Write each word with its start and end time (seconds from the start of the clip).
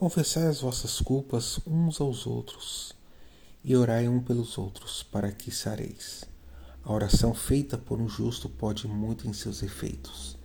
Confessai 0.00 0.46
as 0.46 0.62
vossas 0.62 0.98
culpas 0.98 1.60
uns 1.66 2.00
aos 2.00 2.26
outros 2.26 2.94
e 3.62 3.76
orai 3.76 4.08
um 4.08 4.18
pelos 4.18 4.56
outros, 4.56 5.02
para 5.02 5.30
que 5.30 5.50
sareis. 5.50 6.24
A 6.82 6.90
oração 6.90 7.34
feita 7.34 7.76
por 7.76 8.00
um 8.00 8.08
justo 8.08 8.48
pode 8.48 8.88
muito 8.88 9.28
em 9.28 9.34
seus 9.34 9.62
efeitos. 9.62 10.38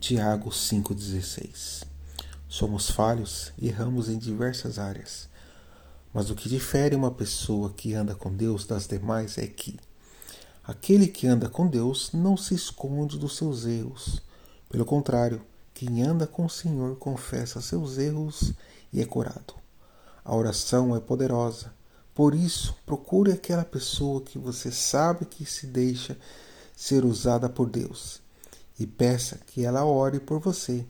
Tiago 0.00 0.50
5,16 0.50 1.84
Somos 2.48 2.90
falhos 2.90 3.52
e 3.56 3.68
erramos 3.68 4.08
em 4.08 4.18
diversas 4.18 4.80
áreas. 4.80 5.28
Mas 6.12 6.28
o 6.30 6.34
que 6.34 6.48
difere 6.48 6.96
uma 6.96 7.12
pessoa 7.12 7.72
que 7.72 7.94
anda 7.94 8.16
com 8.16 8.34
Deus 8.34 8.66
das 8.66 8.88
demais 8.88 9.38
é 9.38 9.46
que 9.46 9.78
aquele 10.64 11.06
que 11.06 11.28
anda 11.28 11.48
com 11.48 11.68
Deus 11.68 12.10
não 12.12 12.36
se 12.36 12.56
esconde 12.56 13.16
dos 13.16 13.36
seus 13.36 13.64
erros. 13.64 14.20
Pelo 14.68 14.84
contrário, 14.84 15.40
quem 15.84 16.00
anda 16.00 16.28
com 16.28 16.46
o 16.46 16.48
Senhor 16.48 16.94
confessa 16.94 17.60
seus 17.60 17.98
erros 17.98 18.52
e 18.92 19.00
é 19.00 19.04
curado. 19.04 19.54
A 20.24 20.32
oração 20.32 20.94
é 20.94 21.00
poderosa. 21.00 21.74
Por 22.14 22.36
isso, 22.36 22.76
procure 22.86 23.32
aquela 23.32 23.64
pessoa 23.64 24.22
que 24.22 24.38
você 24.38 24.70
sabe 24.70 25.24
que 25.24 25.44
se 25.44 25.66
deixa 25.66 26.16
ser 26.76 27.04
usada 27.04 27.48
por 27.48 27.68
Deus 27.68 28.22
e 28.78 28.86
peça 28.86 29.40
que 29.44 29.64
ela 29.64 29.84
ore 29.84 30.20
por 30.20 30.38
você. 30.38 30.86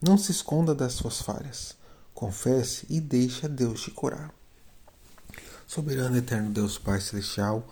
Não 0.00 0.16
se 0.16 0.32
esconda 0.32 0.74
das 0.74 0.94
suas 0.94 1.20
falhas. 1.20 1.76
Confesse 2.14 2.86
e 2.88 3.02
deixe 3.02 3.46
Deus 3.46 3.82
te 3.82 3.90
curar. 3.90 4.32
Soberano 5.66 6.16
eterno 6.16 6.48
Deus 6.48 6.78
Pai 6.78 7.02
Celestial, 7.02 7.68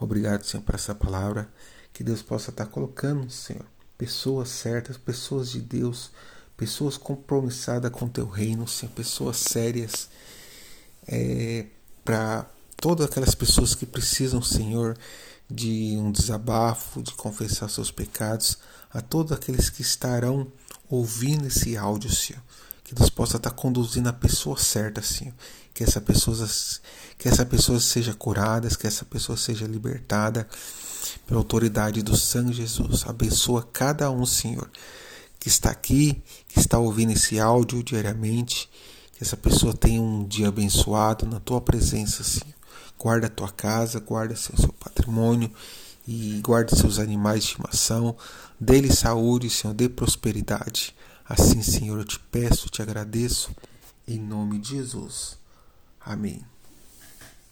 obrigado, 0.00 0.42
Senhor, 0.42 0.64
por 0.64 0.74
essa 0.74 0.92
palavra. 0.92 1.48
Que 1.92 2.02
Deus 2.02 2.20
possa 2.20 2.50
estar 2.50 2.66
colocando, 2.66 3.30
Senhor, 3.30 3.64
pessoas 4.04 4.50
certas, 4.50 4.98
pessoas 4.98 5.50
de 5.50 5.62
Deus, 5.62 6.10
pessoas 6.58 6.98
compromissadas 6.98 7.90
com 7.90 8.06
teu 8.06 8.28
reino, 8.28 8.68
Senhor, 8.68 8.92
pessoas 8.92 9.38
sérias, 9.38 10.10
é, 11.08 11.64
para 12.04 12.44
todas 12.76 13.06
aquelas 13.06 13.34
pessoas 13.34 13.74
que 13.74 13.86
precisam, 13.86 14.42
Senhor, 14.42 14.94
de 15.50 15.96
um 15.96 16.12
desabafo, 16.12 17.02
de 17.02 17.14
confessar 17.14 17.70
seus 17.70 17.90
pecados, 17.90 18.58
a 18.92 19.00
todos 19.00 19.32
aqueles 19.32 19.70
que 19.70 19.80
estarão 19.80 20.52
ouvindo 20.90 21.46
esse 21.46 21.74
áudio, 21.74 22.14
Senhor. 22.14 22.42
Que 22.84 22.94
Deus 22.94 23.08
possa 23.08 23.38
estar 23.38 23.52
conduzindo 23.52 24.10
a 24.10 24.12
pessoa 24.12 24.58
certa, 24.58 25.00
Senhor. 25.00 25.32
Que 25.72 25.82
essa 25.82 26.00
pessoa, 26.00 26.46
que 27.16 27.26
essa 27.26 27.46
pessoa 27.46 27.80
seja 27.80 28.12
curada, 28.12 28.68
que 28.68 28.86
essa 28.86 29.06
pessoa 29.06 29.38
seja 29.38 29.66
libertada 29.66 30.46
pela 31.26 31.40
autoridade 31.40 32.02
do 32.02 32.16
sangue 32.16 32.52
Jesus. 32.52 33.04
Abençoa 33.06 33.66
cada 33.72 34.10
um, 34.10 34.26
Senhor, 34.26 34.70
que 35.38 35.48
está 35.48 35.70
aqui, 35.70 36.22
que 36.48 36.58
está 36.58 36.78
ouvindo 36.78 37.12
esse 37.12 37.38
áudio 37.38 37.82
diariamente. 37.82 38.68
Que 39.12 39.22
essa 39.22 39.36
pessoa 39.36 39.72
tenha 39.72 40.00
um 40.00 40.26
dia 40.26 40.48
abençoado 40.48 41.26
na 41.26 41.40
tua 41.40 41.60
presença, 41.60 42.24
Senhor. 42.24 42.54
Guarda 42.98 43.26
a 43.26 43.30
tua 43.30 43.50
casa, 43.50 44.00
guarda 44.00 44.34
seu, 44.34 44.56
seu 44.56 44.72
patrimônio 44.72 45.50
e 46.06 46.40
guarde 46.42 46.76
seus 46.76 46.98
animais 46.98 47.44
de 47.44 47.50
estimação. 47.50 48.16
Dê-lhe 48.58 48.94
saúde, 48.94 49.50
Senhor, 49.50 49.74
dê 49.74 49.88
prosperidade. 49.88 50.94
Assim, 51.26 51.62
Senhor, 51.62 51.98
eu 51.98 52.04
te 52.04 52.18
peço, 52.18 52.68
te 52.68 52.82
agradeço, 52.82 53.50
em 54.06 54.18
nome 54.18 54.58
de 54.58 54.70
Jesus. 54.70 55.38
Amém. 56.04 56.53